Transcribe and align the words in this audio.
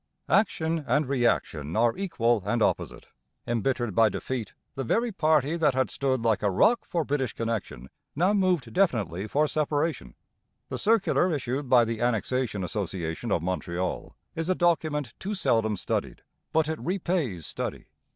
Action 0.29 0.83
and 0.87 1.07
reaction 1.07 1.75
are 1.75 1.95
equal 1.95 2.41
and 2.43 2.63
opposite. 2.63 3.05
Embittered 3.45 3.93
by 3.93 4.09
defeat, 4.09 4.55
the 4.73 4.83
very 4.83 5.11
party 5.11 5.55
that 5.55 5.75
had 5.75 5.91
stood 5.91 6.23
like 6.23 6.41
a 6.41 6.49
rock 6.49 6.85
for 6.87 7.05
British 7.05 7.33
connection 7.33 7.87
now 8.15 8.33
moved 8.33 8.73
definitely 8.73 9.27
for 9.27 9.45
separation. 9.45 10.15
The 10.69 10.79
circular 10.79 11.31
issued 11.31 11.69
by 11.69 11.85
the 11.85 12.01
Annexation 12.01 12.63
Association 12.63 13.31
of 13.31 13.43
Montreal 13.43 14.15
is 14.33 14.49
a 14.49 14.55
document 14.55 15.13
too 15.19 15.35
seldom 15.35 15.75
studied, 15.75 16.23
but 16.51 16.67
it 16.67 16.79
repays 16.79 17.45
study. 17.45 17.85